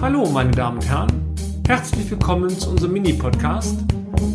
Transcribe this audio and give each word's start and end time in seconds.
Hallo, 0.00 0.26
meine 0.26 0.50
Damen 0.50 0.78
und 0.78 0.88
Herren. 0.88 1.34
Herzlich 1.66 2.10
willkommen 2.10 2.50
zu 2.50 2.70
unserem 2.70 2.92
Mini-Podcast, 2.92 3.78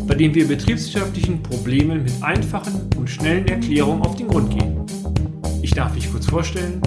bei 0.06 0.14
dem 0.14 0.34
wir 0.34 0.48
betriebswirtschaftlichen 0.48 1.42
Problemen 1.42 2.02
mit 2.02 2.12
einfachen 2.22 2.90
und 2.96 3.08
schnellen 3.08 3.46
Erklärungen 3.48 4.02
auf 4.02 4.16
den 4.16 4.28
Grund 4.28 4.50
gehen. 4.50 4.84
Ich 5.62 5.72
darf 5.72 5.94
mich 5.94 6.10
kurz 6.10 6.26
vorstellen. 6.26 6.82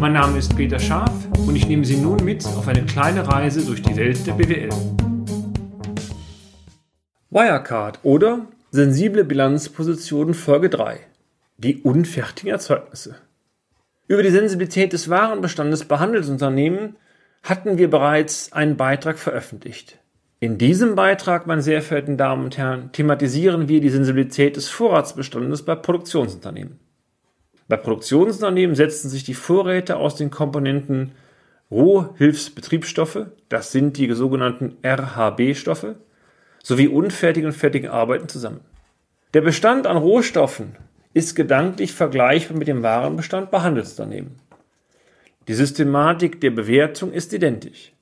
Mein 0.00 0.14
Name 0.14 0.38
ist 0.38 0.56
Peter 0.56 0.78
Scharf 0.78 1.12
und 1.46 1.56
ich 1.56 1.68
nehme 1.68 1.84
Sie 1.84 1.96
nun 1.96 2.24
mit 2.24 2.44
auf 2.46 2.66
eine 2.68 2.84
kleine 2.84 3.28
Reise 3.28 3.64
durch 3.64 3.82
die 3.82 3.96
Welt 3.96 4.26
der 4.26 4.32
BWL. 4.32 4.70
Wirecard 7.30 8.00
oder 8.02 8.46
sensible 8.70 9.24
Bilanzpositionen 9.24 10.34
Folge 10.34 10.70
3. 10.70 11.00
Die 11.58 11.82
unfertigen 11.82 12.50
Erzeugnisse. 12.50 13.16
Über 14.06 14.22
die 14.22 14.30
Sensibilität 14.30 14.92
des 14.92 15.08
Warenbestandes 15.08 15.84
bei 15.84 15.98
Handelsunternehmen 15.98 16.96
hatten 17.44 17.76
wir 17.76 17.90
bereits 17.90 18.52
einen 18.52 18.76
Beitrag 18.76 19.18
veröffentlicht. 19.18 19.98
In 20.40 20.56
diesem 20.56 20.94
Beitrag, 20.94 21.46
meine 21.46 21.62
sehr 21.62 21.82
verehrten 21.82 22.16
Damen 22.16 22.44
und 22.44 22.56
Herren, 22.58 22.90
thematisieren 22.92 23.68
wir 23.68 23.80
die 23.80 23.90
Sensibilität 23.90 24.56
des 24.56 24.68
Vorratsbestandes 24.70 25.62
bei 25.62 25.74
Produktionsunternehmen. 25.74 26.80
Bei 27.68 27.76
Produktionsunternehmen 27.76 28.74
setzen 28.74 29.10
sich 29.10 29.24
die 29.24 29.34
Vorräte 29.34 29.96
aus 29.96 30.16
den 30.16 30.30
Komponenten 30.30 31.12
Rohhilfsbetriebsstoffe, 31.70 33.26
das 33.48 33.72
sind 33.72 33.98
die 33.98 34.10
sogenannten 34.12 34.76
RHB-Stoffe, 34.82 35.96
sowie 36.62 36.88
unfertigen 36.88 37.48
und 37.48 37.54
fertigen 37.54 37.90
Arbeiten 37.90 38.28
zusammen. 38.28 38.60
Der 39.34 39.42
Bestand 39.42 39.86
an 39.86 39.96
Rohstoffen 39.98 40.76
ist 41.12 41.34
gedanklich 41.34 41.92
vergleichbar 41.92 42.56
mit 42.56 42.68
dem 42.68 42.82
Warenbestand 42.82 43.50
bei 43.50 43.60
Handelsunternehmen. 43.60 44.38
Die 45.46 45.54
Systematik 45.54 46.40
der 46.40 46.50
Bewertung 46.50 47.12
ist 47.12 47.32
identisch. 47.32 47.92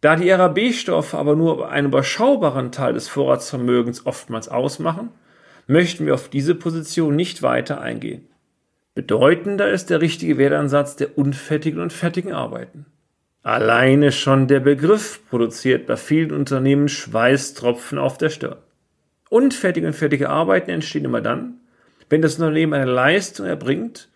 Da 0.00 0.16
die 0.16 0.30
RAB-Stoffe 0.30 1.16
aber 1.16 1.34
nur 1.34 1.70
einen 1.70 1.88
überschaubaren 1.88 2.70
Teil 2.70 2.92
des 2.92 3.08
Vorratsvermögens 3.08 4.06
oftmals 4.06 4.48
ausmachen, 4.48 5.10
möchten 5.66 6.06
wir 6.06 6.14
auf 6.14 6.28
diese 6.28 6.54
Position 6.54 7.16
nicht 7.16 7.42
weiter 7.42 7.80
eingehen. 7.80 8.28
Bedeutender 8.94 9.70
ist 9.70 9.90
der 9.90 10.00
richtige 10.00 10.38
Wertansatz 10.38 10.96
der 10.96 11.16
unfertigen 11.18 11.80
und 11.80 11.92
fertigen 11.92 12.32
Arbeiten. 12.32 12.86
Alleine 13.42 14.12
schon 14.12 14.46
der 14.46 14.60
Begriff 14.60 15.20
produziert 15.30 15.86
bei 15.86 15.96
vielen 15.96 16.32
Unternehmen 16.32 16.88
Schweißtropfen 16.88 17.98
auf 17.98 18.18
der 18.18 18.30
Stirn. 18.30 18.58
Unfertige 19.30 19.86
und 19.86 19.94
fertige 19.94 20.28
Arbeiten 20.28 20.70
entstehen 20.70 21.04
immer 21.04 21.20
dann, 21.20 21.60
wenn 22.10 22.22
das 22.22 22.36
Unternehmen 22.36 22.74
eine 22.74 22.90
Leistung 22.90 23.46
erbringt 23.46 24.08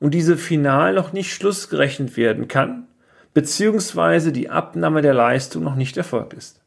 und 0.00 0.12
diese 0.12 0.36
final 0.36 0.94
noch 0.94 1.12
nicht 1.12 1.32
schlussgerechnet 1.32 2.16
werden 2.16 2.48
kann, 2.48 2.88
beziehungsweise 3.32 4.32
die 4.32 4.50
Abnahme 4.50 5.02
der 5.02 5.14
Leistung 5.14 5.62
noch 5.62 5.76
nicht 5.76 5.96
erfolgt 5.96 6.32
ist. 6.32 6.60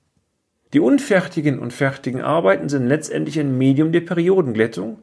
Die 0.71 0.79
unfertigen 0.79 1.59
und 1.59 1.73
fertigen 1.73 2.21
Arbeiten 2.21 2.69
sind 2.69 2.87
letztendlich 2.87 3.39
ein 3.39 3.57
Medium 3.57 3.91
der 3.91 4.01
Periodenglättung, 4.01 4.99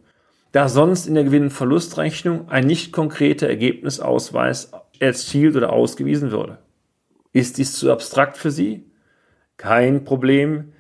da 0.53 0.69
sonst 0.69 1.07
in 1.07 1.15
der 1.15 1.25
Gewinn- 1.25 1.45
und 1.45 1.51
Verlustrechnung 1.51 2.49
ein 2.49 2.67
nicht 2.67 2.93
konkreter 2.93 3.49
Ergebnisausweis 3.49 4.73
erzielt 4.99 5.57
oder 5.57 5.73
ausgewiesen 5.73 6.33
würde. 6.33 6.59
Ist 7.33 7.59
dies 7.59 7.75
zu 7.75 7.93
abstrakt 7.93 8.37
für 8.37 8.51
Sie? 8.51 8.91
Kein 9.57 10.05
Problem. 10.05 10.73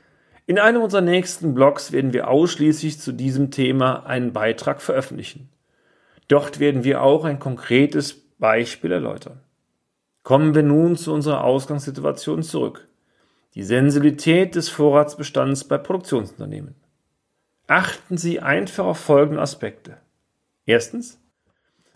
In 0.46 0.58
einem 0.58 0.82
unserer 0.82 1.02
nächsten 1.02 1.54
Blogs 1.54 1.92
werden 1.92 2.12
wir 2.12 2.28
ausschließlich 2.28 2.98
zu 2.98 3.12
diesem 3.12 3.52
Thema 3.52 4.06
einen 4.06 4.32
Beitrag 4.32 4.82
veröffentlichen. 4.82 5.48
Dort 6.30 6.60
werden 6.60 6.84
wir 6.84 7.02
auch 7.02 7.24
ein 7.24 7.40
konkretes 7.40 8.14
Beispiel 8.38 8.92
erläutern. 8.92 9.40
Kommen 10.22 10.54
wir 10.54 10.62
nun 10.62 10.96
zu 10.96 11.12
unserer 11.12 11.42
Ausgangssituation 11.42 12.44
zurück. 12.44 12.86
Die 13.56 13.64
Sensibilität 13.64 14.54
des 14.54 14.68
Vorratsbestands 14.68 15.64
bei 15.64 15.76
Produktionsunternehmen. 15.76 16.76
Achten 17.66 18.16
Sie 18.16 18.38
einfach 18.38 18.84
auf 18.84 19.00
folgende 19.00 19.42
Aspekte. 19.42 19.96
Erstens. 20.66 21.18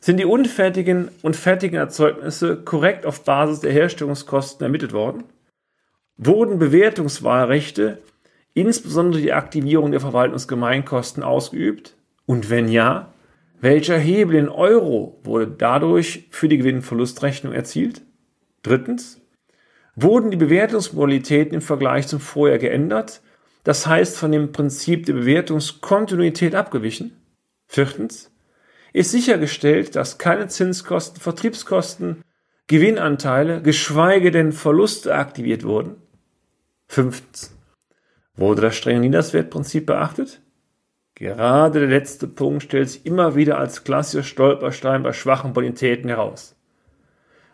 Sind 0.00 0.16
die 0.16 0.24
unfertigen 0.24 1.10
und 1.22 1.36
fertigen 1.36 1.78
Erzeugnisse 1.78 2.56
korrekt 2.56 3.06
auf 3.06 3.22
Basis 3.22 3.60
der 3.60 3.70
Herstellungskosten 3.70 4.64
ermittelt 4.64 4.92
worden? 4.92 5.22
Wurden 6.16 6.58
Bewertungswahlrechte, 6.58 7.98
insbesondere 8.52 9.22
die 9.22 9.32
Aktivierung 9.32 9.92
der 9.92 10.00
Verwaltungsgemeinkosten, 10.00 11.22
ausgeübt? 11.22 11.94
Und 12.26 12.50
wenn 12.50 12.68
ja, 12.68 13.13
welcher 13.60 13.98
Hebel 13.98 14.36
in 14.36 14.48
Euro 14.48 15.20
wurde 15.22 15.46
dadurch 15.46 16.28
für 16.30 16.48
die 16.48 16.58
Gewinn-Verlustrechnung 16.58 17.52
erzielt? 17.52 18.02
Drittens, 18.62 19.20
wurden 19.96 20.30
die 20.30 20.36
Bewertungsmodalitäten 20.36 21.54
im 21.54 21.62
Vergleich 21.62 22.08
zum 22.08 22.20
Vorjahr 22.20 22.58
geändert, 22.58 23.22
das 23.62 23.86
heißt 23.86 24.18
von 24.18 24.32
dem 24.32 24.52
Prinzip 24.52 25.06
der 25.06 25.14
Bewertungskontinuität 25.14 26.54
abgewichen? 26.54 27.16
Viertens, 27.66 28.30
ist 28.92 29.10
sichergestellt, 29.10 29.96
dass 29.96 30.18
keine 30.18 30.48
Zinskosten, 30.48 31.20
Vertriebskosten, 31.20 32.22
Gewinnanteile, 32.66 33.60
geschweige 33.60 34.30
denn 34.30 34.52
Verluste 34.52 35.14
aktiviert 35.14 35.64
wurden? 35.64 35.96
Fünftens, 36.86 37.56
wurde 38.36 38.62
das 38.62 38.76
strenge 38.76 39.00
Niederswertprinzip 39.00 39.86
beachtet? 39.86 40.40
Gerade 41.14 41.80
der 41.80 41.88
letzte 41.88 42.26
Punkt 42.26 42.64
stellt 42.64 42.90
sich 42.90 43.06
immer 43.06 43.36
wieder 43.36 43.58
als 43.58 43.84
klassischer 43.84 44.24
Stolperstein 44.24 45.02
bei 45.02 45.12
schwachen 45.12 45.52
Bonitäten 45.52 46.08
heraus. 46.08 46.56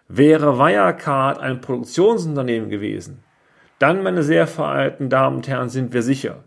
Wäre 0.08 0.58
Wirecard 0.58 1.38
ein 1.38 1.60
Produktionsunternehmen 1.60 2.70
gewesen, 2.70 3.22
dann, 3.78 4.02
meine 4.02 4.22
sehr 4.22 4.46
verehrten 4.46 5.08
Damen 5.08 5.36
und 5.36 5.48
Herren, 5.48 5.68
sind 5.68 5.92
wir 5.92 6.02
sicher. 6.02 6.44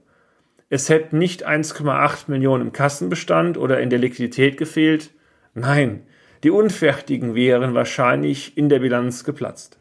Es 0.69 0.89
hätten 0.89 1.19
nicht 1.19 1.47
1,8 1.47 2.31
Millionen 2.31 2.67
im 2.67 2.73
Kassenbestand 2.73 3.57
oder 3.57 3.79
in 3.79 3.89
der 3.89 3.99
Liquidität 3.99 4.57
gefehlt. 4.57 5.11
Nein, 5.53 6.03
die 6.43 6.49
Unfertigen 6.49 7.35
wären 7.35 7.73
wahrscheinlich 7.75 8.57
in 8.57 8.69
der 8.69 8.79
Bilanz 8.79 9.23
geplatzt. 9.23 9.79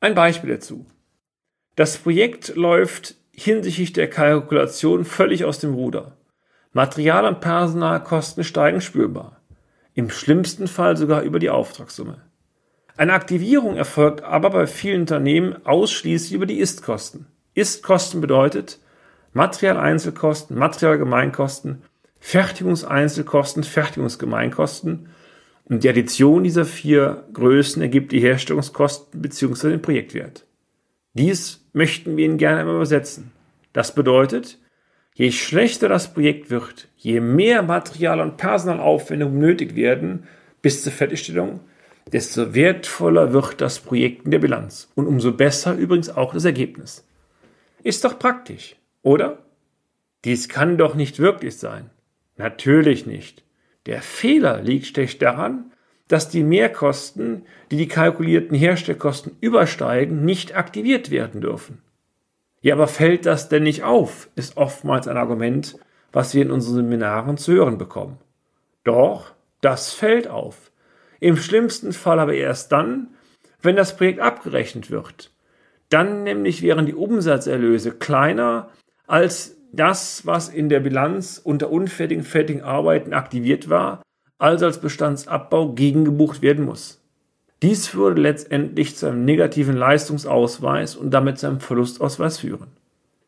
Ein 0.00 0.14
Beispiel 0.14 0.50
dazu. 0.50 0.86
Das 1.74 1.96
Projekt 1.96 2.54
läuft 2.54 3.16
hinsichtlich 3.32 3.92
der 3.92 4.10
Kalkulation 4.10 5.04
völlig 5.04 5.44
aus 5.44 5.58
dem 5.58 5.74
Ruder. 5.74 6.17
Material- 6.78 7.24
und 7.24 7.40
Personalkosten 7.40 8.44
steigen 8.44 8.80
spürbar. 8.80 9.40
Im 9.94 10.10
schlimmsten 10.10 10.68
Fall 10.68 10.96
sogar 10.96 11.22
über 11.22 11.40
die 11.40 11.50
Auftragssumme. 11.50 12.22
Eine 12.96 13.14
Aktivierung 13.14 13.74
erfolgt 13.74 14.22
aber 14.22 14.50
bei 14.50 14.68
vielen 14.68 15.00
Unternehmen 15.00 15.56
ausschließlich 15.66 16.32
über 16.32 16.46
die 16.46 16.60
Ist-Kosten. 16.60 17.26
Ist-Kosten 17.54 18.20
bedeutet 18.20 18.78
Materialeinzelkosten, 19.32 20.56
Materialgemeinkosten, 20.56 21.82
Fertigungseinzelkosten, 22.20 23.64
Fertigungsgemeinkosten 23.64 25.08
und 25.64 25.82
die 25.82 25.88
Addition 25.88 26.44
dieser 26.44 26.64
vier 26.64 27.24
Größen 27.32 27.82
ergibt 27.82 28.12
die 28.12 28.20
Herstellungskosten 28.20 29.20
bzw. 29.20 29.70
den 29.70 29.82
Projektwert. 29.82 30.46
Dies 31.14 31.68
möchten 31.72 32.16
wir 32.16 32.24
Ihnen 32.24 32.38
gerne 32.38 32.62
übersetzen. 32.62 33.32
Das 33.72 33.96
bedeutet, 33.96 34.58
Je 35.18 35.32
schlechter 35.32 35.88
das 35.88 36.14
Projekt 36.14 36.48
wird, 36.48 36.86
je 36.96 37.18
mehr 37.18 37.64
Material- 37.64 38.20
und 38.20 38.36
Personalaufwendungen 38.36 39.40
benötigt 39.40 39.74
werden 39.74 40.28
bis 40.62 40.84
zur 40.84 40.92
Fertigstellung, 40.92 41.58
desto 42.12 42.54
wertvoller 42.54 43.32
wird 43.32 43.60
das 43.60 43.80
Projekt 43.80 44.26
in 44.26 44.30
der 44.30 44.38
Bilanz 44.38 44.88
und 44.94 45.08
umso 45.08 45.32
besser 45.32 45.74
übrigens 45.74 46.08
auch 46.08 46.34
das 46.34 46.44
Ergebnis. 46.44 47.04
Ist 47.82 48.04
doch 48.04 48.20
praktisch, 48.20 48.76
oder? 49.02 49.44
Dies 50.24 50.48
kann 50.48 50.78
doch 50.78 50.94
nicht 50.94 51.18
wirklich 51.18 51.56
sein. 51.56 51.90
Natürlich 52.36 53.04
nicht. 53.04 53.42
Der 53.86 54.02
Fehler 54.02 54.62
liegt 54.62 54.86
schlecht 54.86 55.20
daran, 55.20 55.72
dass 56.06 56.28
die 56.28 56.44
Mehrkosten, 56.44 57.42
die 57.72 57.76
die 57.76 57.88
kalkulierten 57.88 58.56
Herstellkosten 58.56 59.32
übersteigen, 59.40 60.24
nicht 60.24 60.56
aktiviert 60.56 61.10
werden 61.10 61.40
dürfen. 61.40 61.82
Ja, 62.60 62.74
aber 62.74 62.88
fällt 62.88 63.26
das 63.26 63.48
denn 63.48 63.62
nicht 63.62 63.84
auf, 63.84 64.28
ist 64.34 64.56
oftmals 64.56 65.06
ein 65.06 65.16
Argument, 65.16 65.76
was 66.12 66.34
wir 66.34 66.42
in 66.42 66.50
unseren 66.50 66.76
Seminaren 66.76 67.36
zu 67.36 67.52
hören 67.52 67.78
bekommen. 67.78 68.18
Doch, 68.84 69.32
das 69.60 69.92
fällt 69.92 70.28
auf. 70.28 70.72
Im 71.20 71.36
schlimmsten 71.36 71.92
Fall 71.92 72.18
aber 72.20 72.34
erst 72.34 72.72
dann, 72.72 73.08
wenn 73.60 73.76
das 73.76 73.96
Projekt 73.96 74.20
abgerechnet 74.20 74.90
wird. 74.90 75.32
Dann 75.88 76.22
nämlich 76.24 76.62
wären 76.62 76.86
die 76.86 76.94
Umsatzerlöse 76.94 77.92
kleiner 77.92 78.70
als 79.06 79.56
das, 79.72 80.26
was 80.26 80.48
in 80.48 80.68
der 80.68 80.80
Bilanz 80.80 81.40
unter 81.42 81.70
unfertigen, 81.70 82.24
fertigen 82.24 82.62
Arbeiten 82.62 83.12
aktiviert 83.12 83.68
war, 83.68 84.02
also 84.38 84.66
als 84.66 84.80
Bestandsabbau 84.80 85.72
gegengebucht 85.72 86.42
werden 86.42 86.64
muss. 86.64 86.97
Dies 87.62 87.94
würde 87.94 88.20
letztendlich 88.20 88.96
zu 88.96 89.06
einem 89.06 89.24
negativen 89.24 89.76
Leistungsausweis 89.76 90.94
und 90.94 91.10
damit 91.10 91.38
zu 91.38 91.48
einem 91.48 91.60
Verlustausweis 91.60 92.38
führen. 92.38 92.68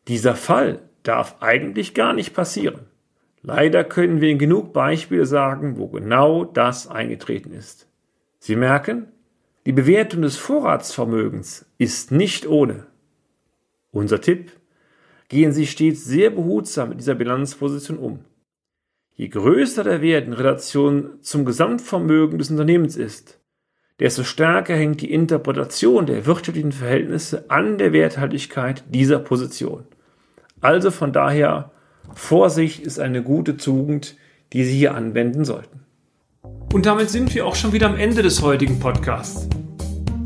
Dieser 0.07 0.35
Fall 0.35 0.79
darf 1.03 1.35
eigentlich 1.41 1.93
gar 1.93 2.13
nicht 2.13 2.33
passieren. 2.33 2.81
Leider 3.43 3.83
können 3.83 4.21
wir 4.21 4.29
in 4.29 4.37
genug 4.37 4.71
Beispiele 4.71 5.25
sagen, 5.25 5.77
wo 5.77 5.87
genau 5.87 6.45
das 6.45 6.87
eingetreten 6.87 7.51
ist. 7.51 7.87
Sie 8.39 8.55
merken, 8.55 9.07
Die 9.65 9.73
Bewertung 9.73 10.23
des 10.23 10.37
Vorratsvermögens 10.37 11.65
ist 11.77 12.11
nicht 12.11 12.47
ohne. 12.47 12.87
Unser 13.91 14.21
Tipp, 14.21 14.51
gehen 15.27 15.51
Sie 15.51 15.67
stets 15.67 16.03
sehr 16.05 16.29
behutsam 16.29 16.89
mit 16.89 16.99
dieser 16.99 17.15
Bilanzposition 17.15 17.97
um. 17.97 18.25
Je 19.13 19.27
größer 19.27 19.83
der 19.83 20.01
Wert 20.01 20.25
in 20.25 20.33
Relation 20.33 21.21
zum 21.21 21.45
Gesamtvermögen 21.45 22.39
des 22.39 22.49
Unternehmens 22.49 22.95
ist, 22.95 23.40
desto 24.01 24.23
stärker 24.23 24.75
hängt 24.75 25.01
die 25.01 25.13
Interpretation 25.13 26.07
der 26.07 26.25
wirtschaftlichen 26.25 26.71
Verhältnisse 26.71 27.45
an 27.49 27.77
der 27.77 27.93
Werthaltigkeit 27.93 28.83
dieser 28.89 29.19
Position. 29.19 29.83
Also 30.59 30.89
von 30.89 31.13
daher, 31.13 31.69
Vorsicht 32.15 32.79
ist 32.79 32.99
eine 32.99 33.21
gute 33.21 33.57
Tugend, 33.57 34.15
die 34.53 34.65
Sie 34.65 34.75
hier 34.75 34.95
anwenden 34.95 35.45
sollten. 35.45 35.81
Und 36.73 36.87
damit 36.87 37.11
sind 37.11 37.35
wir 37.35 37.45
auch 37.45 37.53
schon 37.55 37.73
wieder 37.73 37.87
am 37.87 37.95
Ende 37.95 38.23
des 38.23 38.41
heutigen 38.41 38.79
Podcasts. 38.79 39.47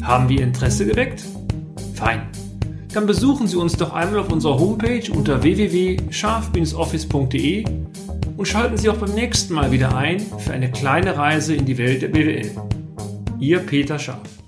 Haben 0.01 0.29
wir 0.29 0.39
Interesse 0.41 0.85
geweckt? 0.85 1.25
Fein. 1.95 2.29
Dann 2.93 3.05
besuchen 3.05 3.47
Sie 3.47 3.57
uns 3.57 3.75
doch 3.75 3.91
einmal 3.93 4.21
auf 4.21 4.31
unserer 4.31 4.57
Homepage 4.57 5.03
unter 5.13 5.43
www.scharf-office.de 5.43 7.65
und 8.37 8.47
schalten 8.47 8.77
Sie 8.77 8.89
auch 8.89 8.97
beim 8.97 9.13
nächsten 9.13 9.53
Mal 9.53 9.69
wieder 9.71 9.97
ein 9.97 10.21
für 10.21 10.53
eine 10.53 10.71
kleine 10.71 11.17
Reise 11.17 11.55
in 11.55 11.65
die 11.65 11.77
Welt 11.77 12.01
der 12.01 12.07
BWL. 12.07 12.51
Ihr 13.39 13.59
Peter 13.59 13.99
Scharf. 13.99 14.44